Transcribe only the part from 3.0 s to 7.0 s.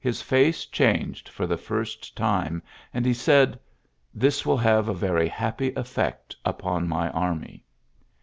i he said, '^This will have a very haj eflfect upon